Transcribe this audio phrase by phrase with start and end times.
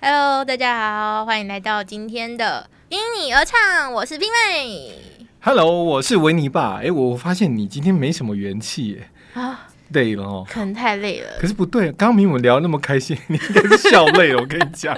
[0.00, 4.96] Hello，大家好，欢迎来到今天的因你而唱，我是冰妹
[5.40, 6.80] Hello，我是维尼爸。
[6.80, 10.46] 哎，我发现你今天没什么元气耶，啊，累了哦。
[10.48, 11.30] 可能太累了。
[11.40, 14.38] 可是不对，刚刚明明我们聊得那么开心，你应该是笑累了。
[14.40, 14.96] 我跟你讲，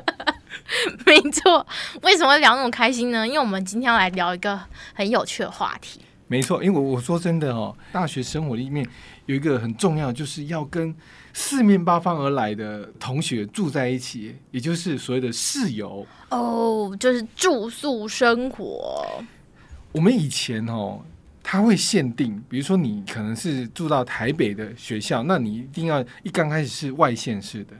[1.06, 1.66] 没错，
[2.02, 3.26] 为什么会聊那么开心呢？
[3.26, 4.60] 因为我们今天要来聊一个
[4.92, 6.02] 很有趣的话题。
[6.26, 8.86] 没错，因为我我说真的哦，大学生活里面
[9.24, 10.94] 有一个很重要，就是要跟
[11.32, 16.06] 四面八方而来的同学住在一起，也就是所谓的室友。
[16.30, 19.22] 哦，就是住宿生活。
[19.92, 21.00] 我们以前哦，
[21.42, 27.72] 他会限定，比如说你可能是住到台北的学校，那你一定要一刚开始是外县市的。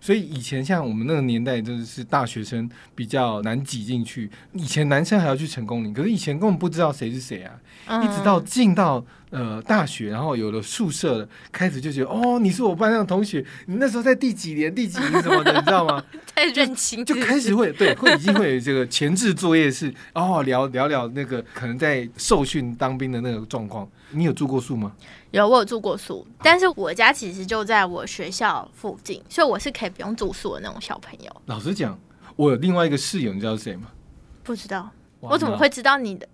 [0.00, 4.30] 所以以前像我们那个年代，真的是大学生比较难挤进去。
[4.52, 7.52] 以前男生还要去成功岭，可是以前根本不知道谁是谁啊。
[7.88, 16.02] 嗯一直到进到呃大学，然后有了宿舍了，开始就觉得哦，你是我班上的同学，你那时候在第几年、第几年什么的， 你知道吗？
[16.34, 23.88] 在认清就开始会对，会已经会有这个前置作业是哦，聊聊聊那个可能在受训当兵的那个状况。
[24.10, 24.92] 你有住过宿吗？
[25.32, 31.42] 有我有住过宿，但是我家其实就在我学校附近，所以我是可以不用住宿的那种小朋友。
[31.44, 31.98] 老实讲，
[32.34, 33.88] 我有另外一个室友，你知道是谁吗？
[34.42, 35.68] 不知道我怎么会？
[35.68, 36.26] 知道你的？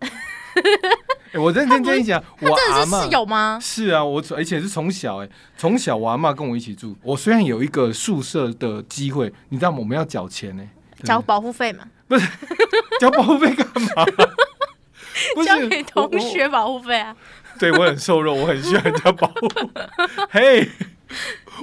[1.39, 3.59] 我认真跟你讲，我真的是室友吗？
[3.61, 6.97] 是啊，我而且是从小哎、从小我阿妈跟我一起住。
[7.03, 9.79] 我虽然有一个宿舍的机会，你知道吗？
[9.81, 10.63] 我们要缴钱呢、
[11.03, 12.29] 缴保护费嘛，不是，
[13.01, 14.05] 缴保护费干嘛？
[15.45, 17.15] 交给同我学保护费啊。
[17.55, 19.49] 我对我很瘦弱，我很需要人家保护。
[20.31, 20.69] 嘿，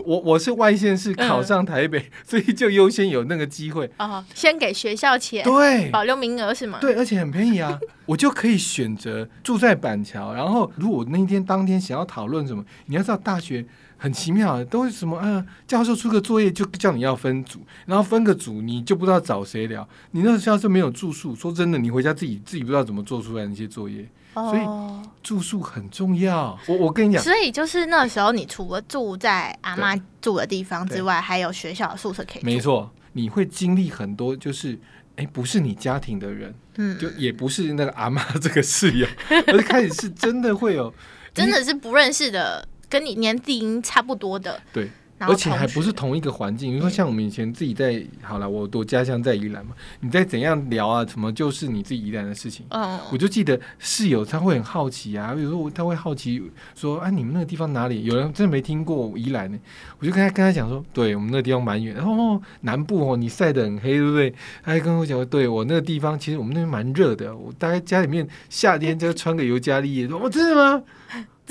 [0.05, 3.89] 我我是外县市考上台北，所以就优先有那个机会。
[3.97, 6.77] 哦，先给学校钱，对，保留名额是吗？
[6.81, 10.33] 对，而且很便宜啊， 我就可以选择住在板桥。
[10.33, 13.65] 然后，如果那天当天想要讨论什么，你要知道大学
[13.97, 19.87] 很奇妙的，都是什么呃，教授出个作业就叫你要分组，然后分个组你就不知道找谁聊。
[20.11, 26.57] 你那个教授没有住宿，说真的，你回家自己自己不知道怎么做出来那些作业，所以哦，住宿很重要。
[26.67, 32.45] 我我跟你讲，所以就是那时候，你除了住在阿妈住的地方之外，还有学校的宿舍可以住。
[32.45, 34.79] 没错，你会经历很多，就是
[35.17, 39.07] 哎，不是你家庭的人，嗯，就也不是那个阿妈这个室友，
[39.47, 40.93] 而是开始是真的会有。
[41.33, 44.89] 真的是不认识的，跟你年龄差不多的，对，
[45.27, 46.71] 而且还不是同同一个环境。
[46.71, 52.65] 比如说像我们以前自己在，好了，我我家乡在宜兰嘛，你在怎样聊啊，什么就是你自己宜兰的事情。
[52.69, 56.41] 嗯，我就记得室友他会很好奇啊，比如说他会好奇
[56.75, 58.03] 说啊，你们那个地方哪里？
[58.03, 59.57] 有人真的没听过宜兰呢，
[59.99, 64.31] 我就跟他跟他讲说，对我们那个地方蛮远，然后、哦、南部哦，你晒得很黑，对不对？
[64.63, 70.83] 他还跟我讲，对我那个地方其实我们那边蛮热的，我大概家里面夏天就穿个尤加利叶，我、哦、真的吗？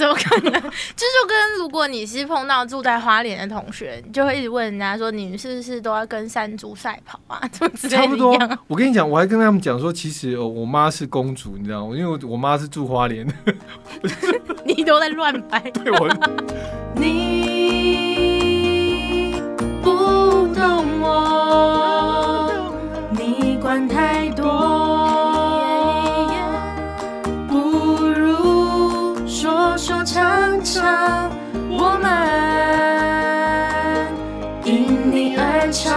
[0.00, 0.52] 怎么可能？
[0.96, 7.38] 这就跟如果你是碰到住在花莲的同学，你就会一直问人家说，你是不是都要跟山猪赛跑啊？
[7.88, 8.34] 差不多。。
[8.66, 11.94] 我跟你讲，我还跟他们讲说，其实、哦、我妈是公主，你知道吗？
[11.94, 13.34] 因为我我妈是住花莲的，
[14.64, 15.60] 你都在乱掰。
[15.60, 16.08] 对我
[16.94, 18.22] 你
[19.82, 19.90] 不
[20.54, 22.50] 懂我，
[23.12, 24.79] 你管太多，
[30.00, 31.30] 说说唱唱，
[31.68, 32.08] 我们
[34.64, 35.92] 因你而唱。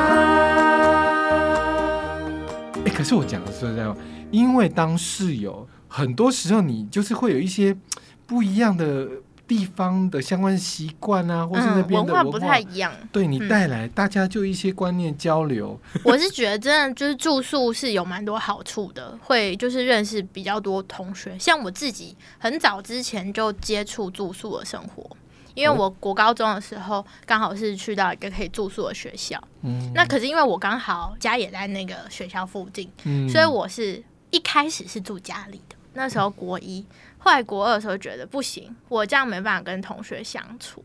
[2.86, 3.96] 哎、可是我讲的是这样，
[4.30, 7.78] 因为当室友，很多时候你就是会有一些
[8.26, 9.08] 不一样的
[9.48, 12.92] 地方的相关习惯啊，或是那嗯，边的文化不太一样。
[13.12, 15.80] 对你嗯带来，大家就一些观念交流。
[16.04, 21.38] 我是觉得真的就是住宿是有蛮多好处的，会就是认识比较多同学。
[21.38, 25.06] 像我自己很早之前就接触住宿的生活，
[25.54, 29.40] 因为哦我国高中的时候刚好是去到一个可以住宿的学校。
[29.62, 35.76] 嗯，那可是因为我刚好家也在那个学校附近，嗯所以我是一开始是住家里的。
[35.96, 36.84] 那时候国一，
[37.24, 40.84] 后来国二的时候觉得不行，我这样没办法跟同学相处。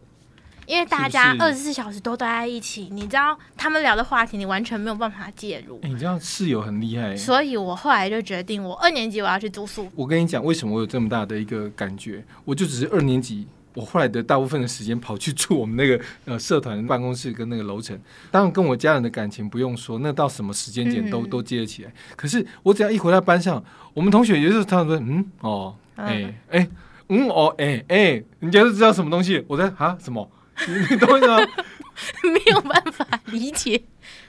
[0.66, 5.80] 因为大家二十四小时都待在一起，你知道他们聊的话题，你完全没有办法介入。
[5.82, 7.16] 哎、你知道室友很厉害。
[7.16, 9.90] 所以我后来就决定，我二年级我要去住宿。
[9.96, 12.22] 我跟你讲，为什么我有这么大的一个感觉？
[12.44, 17.98] 我就只是二年级，我后来的大部分的时间跑去住我们那个 呃社团办公室跟那个楼层。
[18.30, 21.92] 当然跟我家人的感情不用说，那到什么时间点都、嗯都接得起来。
[22.14, 23.64] 可是我只要一回到班上，
[23.94, 26.68] 我们同学有时候他们说，嗯哦，嗯哎哎、
[27.08, 29.44] 嗯哦哎哎，人家是知道什么东西。
[29.48, 30.30] 我在啊什么？
[30.66, 31.38] 你你懂我意思吗？
[32.22, 33.80] 没有办法理解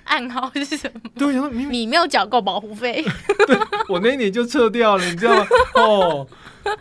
[0.06, 1.00] 暗号是什么。
[1.16, 3.04] 对，我想说明明你没有缴够保护费，
[3.46, 3.58] 对
[3.88, 5.46] 我那一年就撤掉了，你知道吗？
[5.76, 6.28] 哦，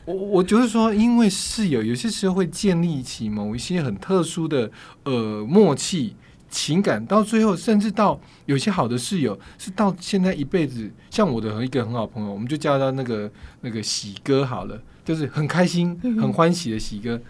[0.07, 4.71] 我我就是说，因为室友有些时候会建立起某一些很特殊的
[5.05, 6.17] 呃默契，
[6.51, 13.31] 情感，到最后甚至到有些好的室友是到现在一辈子，像我的一个很好朋友，我们就叫他那个
[13.61, 17.21] 那个喜哥好了，就是很开心、很欢喜的喜哥。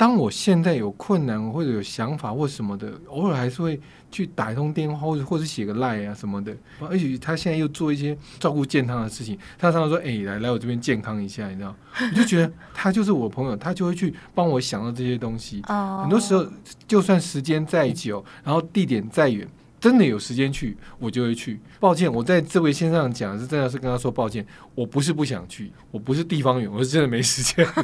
[0.00, 3.78] 当我现在有困难或者有想法或什么的，偶尔还是会
[4.10, 6.56] 去打一通电话，或者或者写个赖啊什么的。
[6.88, 15.60] 而且他现在又做一些照顾健康的事情，他常常说：“哎，来来我这边健康一下，你知道？”我就觉得他就是我朋友，他就会去帮我想到这些东西。
[15.66, 16.46] 很多时候，
[16.88, 19.46] 就算时间再久，然后地点再远，
[19.78, 21.60] 真的有时间去，我就会去。
[21.78, 27.66] 抱歉，我在这位先生讲是真的是跟他说抱歉，我不是不想去，我不是地方远，我是真的没时间。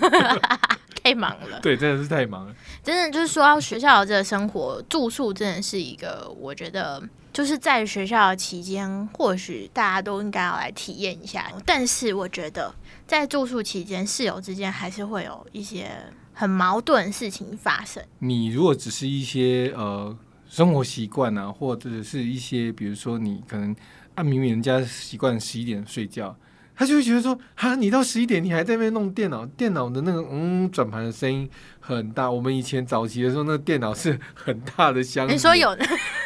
[1.07, 2.55] 太忙了， 对，真的是太忙了。
[2.83, 7.01] 真的就是说到学校的这个生活住宿，真的是一个我觉得
[7.33, 11.53] 就是在学校期间，或许大家都应该要来体验一下。
[11.65, 12.75] 但是我觉得
[13.07, 15.89] 在住宿期间，室友之间还是会有一些
[16.33, 18.03] 很矛盾的事情发生。
[18.19, 20.17] 你如果只是一些呃
[20.49, 23.75] 生活习惯啊，或者是一些比如说你可能
[24.17, 26.37] 啊明明人家习惯十一点睡觉。
[26.79, 29.47] 他就会觉得说：“哈，你到十一点，你还在那边弄电脑？
[29.47, 31.49] 电脑的那个嗯转盘的声音
[31.81, 32.31] 很大。
[32.31, 35.33] 我们以前早期的时候，那个电脑是很大的箱子。
[35.33, 35.71] 你说有，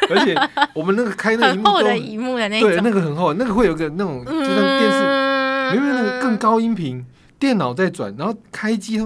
[0.09, 0.35] 而且
[0.73, 7.05] 我们那个开那 很厚的荧幕的那对，那个很厚，那个会有个那种就像电视，没有那个更高音频，
[7.39, 8.97] 电脑在转，然后开机，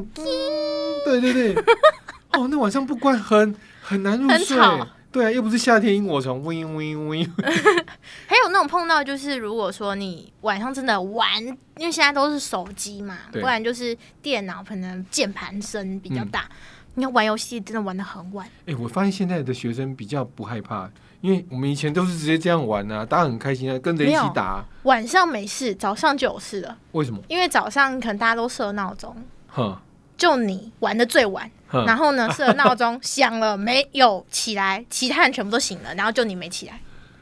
[1.05, 1.55] 对对对，
[2.33, 3.53] 哦，那晚上不关很
[3.83, 4.57] 很难入睡。”
[5.15, 7.33] 对啊，又不是夏天萤火虫，嗡嗡嗡。
[8.27, 11.41] 还有那种碰到，就是如果说你晚上真的玩，
[11.77, 16.49] 因为现在都是手机嘛，不然就是电脑，可能键盘声比较大，
[16.95, 18.45] 你要玩游戏真的玩的很晚。
[18.65, 20.91] 哎，我发现现在的学生比较不害怕，
[21.21, 24.65] 因为我们以前都是直接这样玩啊，大家很开心啊，跟着一起打。
[24.83, 26.77] 晚上没事，早上就有事了。
[26.91, 27.23] 为什么？
[27.29, 29.15] 因为早上可能大家都设闹钟，
[29.47, 29.77] 哼，
[30.17, 31.49] 就你玩的最晚。
[31.71, 32.31] 然后呢？
[32.31, 34.85] 设闹钟响了没有起来？
[34.89, 36.79] 其他人全部都醒了，然后就你没起来。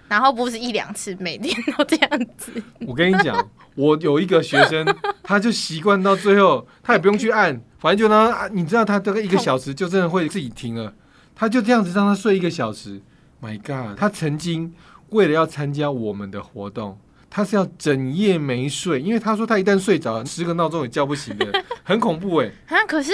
[0.08, 2.52] 然后不是一两次，每天都这样子。
[2.86, 4.86] 我跟你讲，我有一个学生，
[5.24, 10.94] 他就习惯到最后，他也不用去按，反正就让他，你知道，他大概一个小时就真的会自己停了。
[11.34, 13.02] 他就这样子让他睡一个小时。
[13.42, 13.98] My God！
[13.98, 14.74] 他曾经
[15.10, 17.00] 为了要参加我们的活动，
[17.30, 22.52] 他是要整夜没睡，因为他说他一旦睡着，十个闹钟也叫不醒的，很恐怖哎。
[22.70, 23.12] 啊，可是。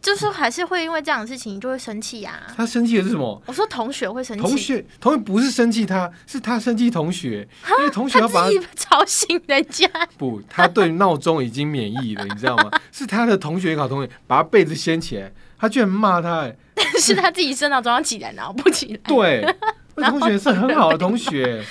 [0.00, 2.40] 就是还是会因为这样的事情就会生气呀。
[2.56, 3.42] 他生气的是什么？
[3.46, 4.42] 我说同学会生气。
[4.42, 7.46] 同学，同学不是生气，他是他生气同学，
[7.78, 9.88] 因为同学要把他吵醒人家。
[10.16, 12.70] 不，他对闹钟已经免疫了，你知道吗？
[12.92, 16.50] 是他的同学考同学把他被子掀起来，他居然骂他。
[16.74, 19.00] 但是他自己生闹钟要起来，然后不起来。
[19.04, 19.44] 对，
[19.96, 21.62] 那同学是很好的同学。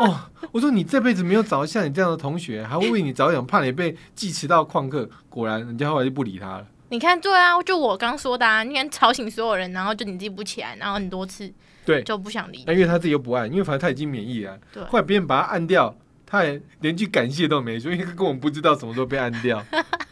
[0.00, 0.18] 哦，
[0.50, 5.08] 我说你这辈子没有找到像你这样的同学，还会为你着想，怕你被记迟到旷课。
[5.28, 6.66] 果然，人家后来就不理他了。
[6.90, 11.52] 你看，对啊，就我刚说的啊，你看吵醒所有人，然后就你自己不起来，然后很多次，
[11.84, 12.64] 对，就不想理。
[12.66, 14.82] 但因为他自己又不按，因为反正他已经免疫了，对。
[14.84, 15.94] 后来别人把他按掉，
[16.24, 19.62] 他也连句感谢都没说，因为他根本不知道什么时候被按掉。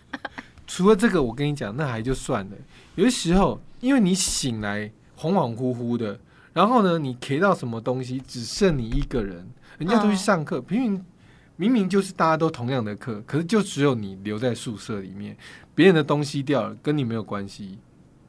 [0.66, 2.56] 除了这个，我跟你讲，那还就算了。
[2.96, 6.18] 有的时候，因为你醒来恍恍惚惚的，
[6.52, 9.48] 然后呢，你 K 到什么东西，只剩你一个人，
[9.78, 11.04] 人家都去上课，明明
[11.56, 15.36] 明明就是大家都同样的课，可是就只有你留在宿舍里面。
[15.74, 17.78] 别人的东西掉了，跟你没有关系。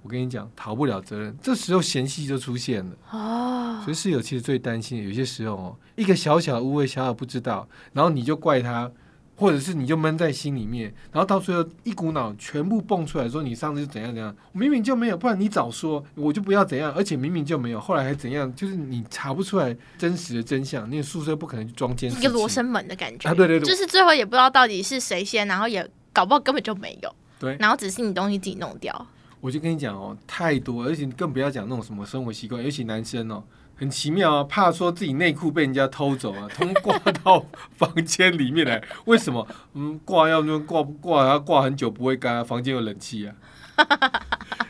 [0.01, 1.35] 我跟你讲，逃不了责任。
[1.41, 2.95] 这时候嫌隙就出现了。
[3.11, 8.91] 哦，所以室友其实最担心的，有些时候哦，一个小小的误会，小小不知道，然后你就怪他。
[9.37, 29.07] 或者是你就闷在心里面，然后到最后一股脑全部蹦出来，说你上次是怎样怎样，明明就没有，不然你早说，我就不要怎样，而且明明就没有，后来还怎样，就是你查不出来真实的真相，那个宿舍不可能装监视，一个罗生门的感觉啊，对对对，就是最后也不知道到底是谁先，然后也搞不好根本就没有，对，然后只是你东西自己弄掉。
[29.39, 33.43] 我就跟你讲哦，太多，而且更不要讲那种什么生活习惯，尤其男生哦。
[33.79, 37.45] 很奇妙啊，怕说自己内裤被人家偷走啊，通挂到
[37.77, 38.83] 房间里面来。
[39.05, 39.47] 为什么？
[39.75, 43.35] 嗯，挂要就挂不挂，要挂很久不会干，啊房间有冷气啊。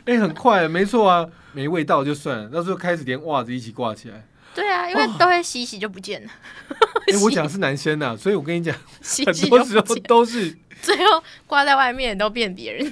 [0.04, 4.26] 哎，很快，没错啊，没味道就算了，那时候开始连袜子一起挂起来。
[4.54, 6.30] 对啊，因为都会洗洗就不见了。
[7.10, 8.76] 哎，我讲是男生啊，所以我跟你讲，
[9.24, 12.90] 很多时候都是最后挂在外面都变别人。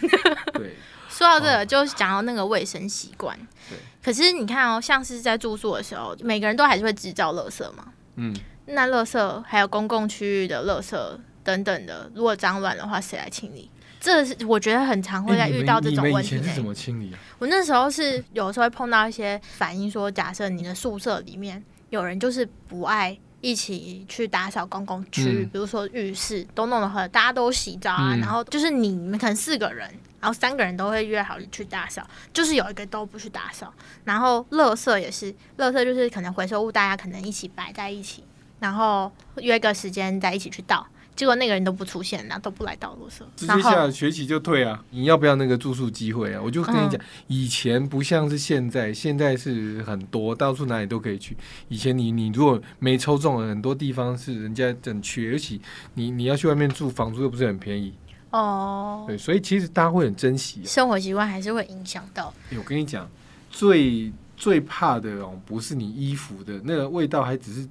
[0.54, 0.76] 对，
[1.16, 3.37] 说到这个，就讲到那个卫生习惯。
[3.70, 3.78] 对。
[4.02, 7.87] 可是你看哦，像是在住宿的时候，每个人都还是会制造垃圾嘛。
[8.16, 8.35] 嗯，
[8.66, 10.96] 那垃圾还有公共区域的垃圾
[11.42, 13.70] 等等的，如果脏乱的话，谁来清理？
[13.99, 16.37] 这是我觉得很常会在遇到这种问题。
[16.37, 17.18] 你是怎么清理啊？
[17.38, 23.18] 我那时候是有时候会碰到一些反映说，假设你的宿舍里面有人就是不爱。
[23.42, 29.88] 一起去打扫公共区比如说浴室都弄得很，大家都洗澡啊，嗯然后就是你你们可能四个人，
[30.20, 33.73] 然后三个人都会约好去打扫，就是有一个都不去打扫，
[34.04, 38.25] 然后垃圾也是，垃圾就是可能回收物大家可能一起摆在一起，
[38.61, 40.87] 然后约个时间再一起去倒。
[41.14, 44.85] 结果那个人都不出现，然后都不来倒垃圾，直接下学期就退啊！
[44.90, 46.42] 你要不要那个住宿机会啊？
[46.44, 51.35] 我就跟你嗯讲，以前不像是现在，现在是很多，到处哪里都可以去。
[51.68, 55.58] 以前你你如果没抽中，很多地方是人家很缺，而且
[55.94, 57.94] 你你要去外面住，房租又不是很便宜，
[58.30, 60.66] 哦，对，所以其实大家会很珍惜、啊。
[60.66, 62.33] 生活习惯还是会影响到。
[62.50, 63.09] 欸我跟你讲，
[63.50, 67.68] 最最怕的哦，不是你衣服的那个味道，还只是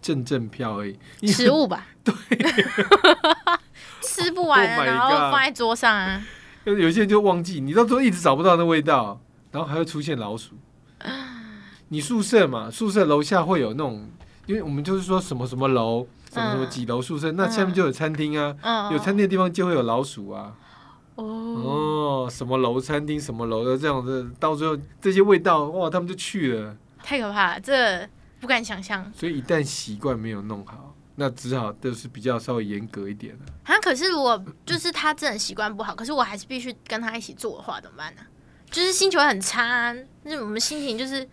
[0.00, 0.96] 阵阵飘而已。
[1.26, 2.14] 食物吧， 对，
[4.02, 6.24] 吃不完、Oh 然后放在桌上啊，
[6.64, 9.20] 有些人就忘记，你到时候一直找不到那味道，
[9.52, 10.54] 然后还会出现老鼠。
[11.90, 14.08] 你宿舍嘛，宿舍楼下会有那种，
[14.46, 20.54] 因为我们就是说什么什么楼，什么什么嗯几楼宿舍，那下面就有餐厅啊，嗯，有餐厅的地方就会有老鼠啊。
[21.14, 26.76] 哦，哦，什么楼餐厅，什么楼的这样子，到最后这些味道，哇，他们就去了。
[27.02, 28.08] 太可怕了，这
[28.40, 33.40] 不敢想象所以一旦习惯没有弄好，那只好就是比较稍微严格一点了。
[33.64, 33.78] 啊。
[33.80, 38.22] 可是如果就是他真的习惯不好，可是我还是必须跟他一起做的话，怎么办呢？
[38.70, 39.94] 就是心情很差、啊，
[40.24, 41.28] 就是我们心情就是。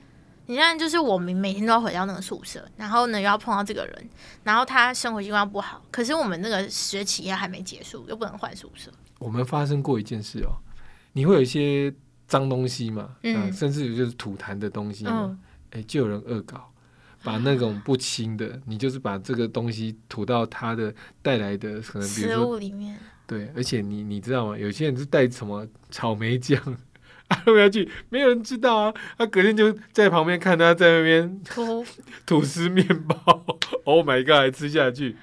[0.48, 4.10] 你看，就是我们每天都要回到那个宿舍，然后呢又要碰到这个人，
[4.44, 8.92] 然后他生活习惯不好，可是我们那个学期也还没结束，又不能换宿舍。
[9.18, 10.54] 我们发生过一件事哦，
[11.14, 11.92] 你会有一些
[12.28, 15.40] 脏东西嘛，嗯啊甚至有就是吐痰的东西嘛，嗯，
[15.72, 16.72] 哎、就有人恶搞，
[17.24, 24.58] 把那种不清的，你就是把这个东西吐到他的带来的可能，比如食说物里面，对，而且你你知道吗？
[24.58, 26.62] 有些人是带什么草莓酱。
[27.28, 28.94] 啊，不要去，没有人知道啊。
[29.18, 31.86] 他隔天就在旁边看他在那边吐
[32.26, 33.46] 吐司面包，
[33.86, 35.16] Oh my god，还吃下去，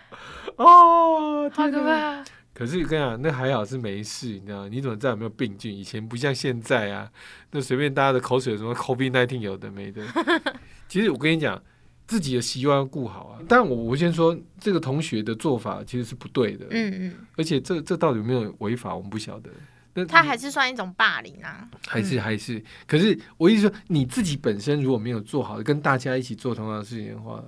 [0.56, 2.25] 哦，好可怕。
[2.54, 4.68] 可是跟你讲，那还好是没事，你知道吗？
[4.71, 5.75] 你怎么知道有没有病菌？
[5.75, 7.11] 以前不像现在啊，
[7.50, 10.02] 那随便大家的口水什么 COVID nineteen 有的没的。
[10.87, 11.61] 其实我跟你讲，
[12.06, 13.40] 自己的习惯要顾好啊。
[13.49, 19.50] 但我我先说，这个同学的做法其实是不对的，嗯嗯，而且这这到底有没有违法，我们不晓得。
[19.94, 21.68] 那他还是算一种霸凌啊。
[21.87, 27.42] 还是还是，可是我意思说，你自己本身如果没有做好，跟大家一起做同样的事情的话，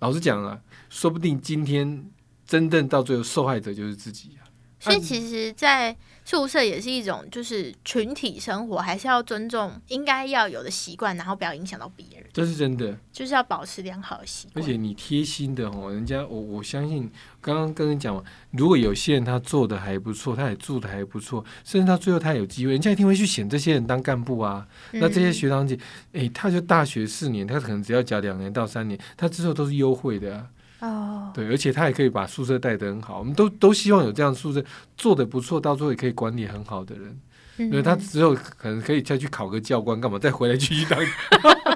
[0.00, 0.60] 老实讲啊，
[0.90, 2.04] 说不定今天
[2.46, 4.43] 真正到最后受害者就是自己啊。
[4.84, 14.62] 所以其实，在宿舍也是一种就是群体生活，还是要尊重应该要有的习惯，然后不要影响到别人，这是真的，就是要保持良好的习惯。
[14.62, 17.10] 而且你贴心的哦，人家我我相信，
[17.40, 18.22] 刚刚跟你讲嘛，
[18.52, 24.66] 如果有些人他做的还不错，他也住的还不错，甚至到最后他有机会，人家一定会去选这些人当干部啊。
[24.92, 25.78] 那这些嗯学长姐，
[26.12, 30.46] 诶，他就大学四年，他可能只要缴两年到三年，他之后都是优惠的啊。
[30.84, 34.64] 哦，对，而且他也可以把宿舍带得很好，我们都都希望有这样的宿舍
[34.96, 37.08] 做的不错，到最后也可以管理很好的人。
[37.10, 37.20] 嗯
[37.56, 40.98] 因为他只有可能可以再去考个教官，干嘛再回来继续当？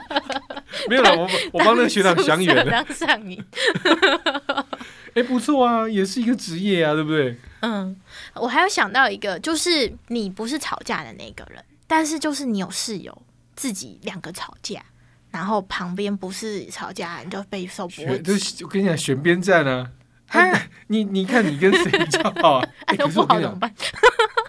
[0.90, 2.68] 没有了，我我帮那个学长想远了。
[2.68, 3.40] 当上瘾。
[5.14, 7.36] 哎、不错啊，也是一个职业啊，对不对？
[7.62, 7.94] 嗯，
[8.34, 13.22] 我还有想到一个，就是你不是吵架的那个人，但是就是你有室友
[13.54, 14.82] 自己两个吵架，
[15.38, 18.36] 然后旁边不是吵架，你就备受波选就。
[18.36, 19.88] 是我跟你讲，选边站啊。
[20.26, 20.40] 哈
[20.88, 22.68] 你你看你跟谁比较好啊？
[22.86, 23.60] 哎、可是不我跟你讲？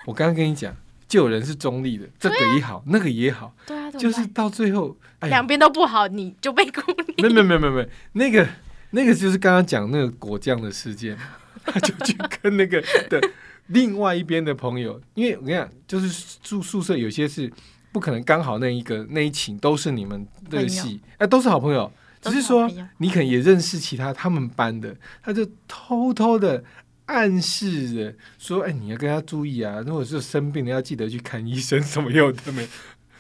[0.08, 0.75] 我刚刚跟你讲，
[1.08, 7.22] 就有人是中立的，这个也好，那个也好，对啊，就是到最后，哎呀两边都不好，你就被孤立。
[7.22, 8.48] 没有没有没有没有没有，那个
[8.89, 11.15] 那个就是刚刚讲那个果酱的事件，
[11.63, 13.22] 他就去跟那个的
[13.67, 17.51] 另外一边的朋友，因为我跟你讲，就是住宿舍有些是
[17.91, 21.91] 不可能刚好那一个那一群都是你们这个系，哎、都是好朋友，
[22.22, 26.63] 只是说你可能也认识其他他们班的，他就偷偷的。
[27.12, 29.81] 暗示着说：“哎、你要跟他注意啊！
[29.84, 32.67] 如果是生病了，要记得去看医生，什么有的没。”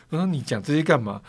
[0.09, 1.19] 我说：“你讲这些干嘛？”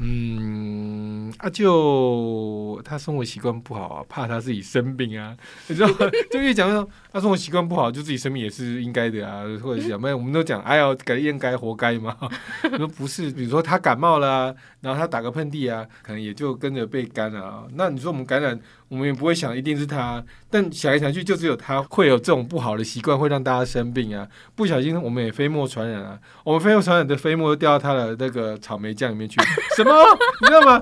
[0.00, 1.09] 嗯，
[1.40, 5.34] 啊就他生活习惯不好啊，怕他自己生病啊，
[5.68, 5.88] 你知道？
[6.30, 12.16] 就越讲说他生活习惯不好，就自己生病也是应该的啊，或者讲没有，我们都讲哎呀，该应该活该嘛。
[12.76, 17.64] 说不是，比如说他感冒了、然后他打个喷嚏啊，可能也就跟着被感染啊。
[17.74, 18.58] 那你说我们感染，
[18.90, 24.26] 我们也不会想一定是他，但想来想去，就只有他会有这种不好的习惯，会让大家生病啊。
[24.56, 29.40] 不小心我们也飞沫传染啊，我们飞沫传染的飞沫都掉到他的那个草莓酱里面去，
[29.76, 29.92] 什么？
[30.40, 30.80] 你知道吗？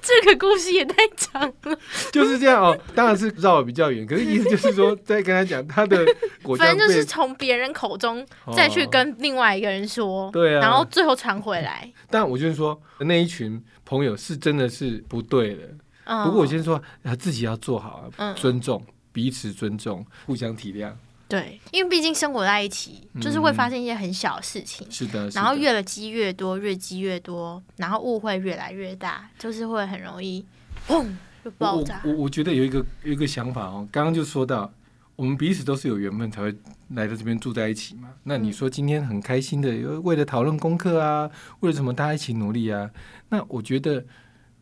[0.00, 1.78] 这个故事也太长了，
[2.10, 5.98] 就是这样哦，当然是绕的比较远，可是意思就是说，在跟他讲他的
[6.42, 11.92] 果酱被 反正就是从别人口中再去哦跟另外一个人说，对啊，然后最后传回来。
[12.08, 20.92] 但我就是说，那一群朋友是真的是不对的，嗯不过我先说，呃自己要做好啊，嗯尊重彼此，尊重，互相体谅。
[21.26, 24.86] 对，因为毕竟生活在一起，就是会发生一些很小的事情。
[24.90, 30.44] 是的，是然后的越积越多，越积越多，然后误会越来越大，就是会很容易
[30.86, 31.06] 砰
[31.42, 32.02] 就爆炸。
[32.04, 34.70] 我我我觉得有一个有一个想法哦，刚刚就说到，
[35.16, 36.54] 我们彼此都是有缘分才会
[36.90, 38.10] 来到这边住在一起嘛。
[38.24, 41.28] 那你说今天很开心的，呃为了讨论功课啊，
[41.60, 42.90] 为了什么大家一起努力啊？
[43.30, 44.04] 那我觉得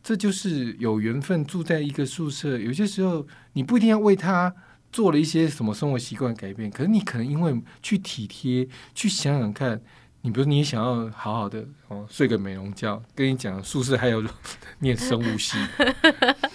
[0.03, 2.59] 这就是有缘分住在一个宿舍。
[2.59, 4.53] 有些时候你不一定要为他
[4.91, 9.81] 做了一些什么生活习惯改变，可是你可能因为去体贴，去想想看。
[10.25, 14.23] 你比如你也想要好好的哦睡个美容觉，跟你讲宿舍还有
[14.79, 15.57] 念生物系，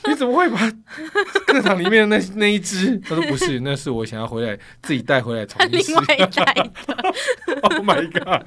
[0.09, 0.59] 你怎么会把
[1.47, 2.97] 课堂里面的那那一只？
[3.01, 5.95] 他说不是，那是我想要回来自己带回来重新 另吃。
[5.97, 8.47] 外一台的 Oh my god！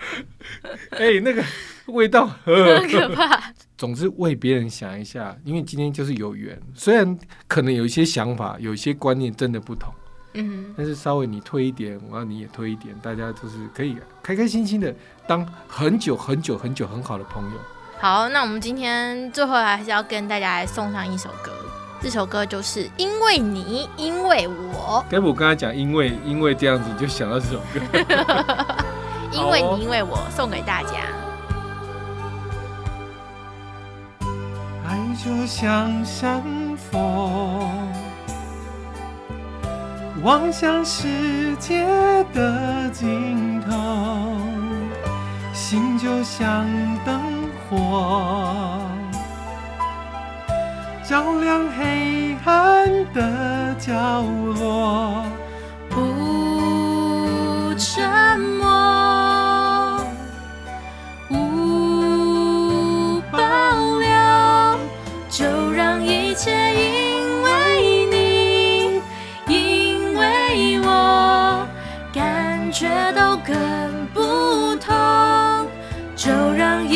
[0.90, 1.44] 哎、那个
[1.86, 9.92] 味道很很可怕，总之为别人想一下，因为今天就是有缘，虽然可能有一些想法、有一些观念真的不同，
[10.36, 14.94] 嗯，但是稍微你推一点，我要你也推一点，大家就是可以开开心心的
[15.26, 17.58] 当很久很久很久很好的朋友。
[18.00, 21.52] 好，那我们今天最后还是要跟大家来送上一首歌，
[22.00, 27.80] 这首歌就是因为你，因为我，该不我刚才讲，因为因为这样子你就想到这首歌。
[29.34, 31.08] 因为你，因为我，送给大家。
[35.16, 36.42] 就像山
[36.76, 37.60] 峰，
[40.24, 41.86] 望向世界
[42.34, 43.72] 的尽头；
[45.54, 46.66] 心就像
[47.06, 47.22] 灯
[47.70, 48.80] 火，
[51.04, 55.21] 照亮黑暗的角落。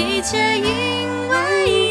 [0.08, 1.85] 一切因为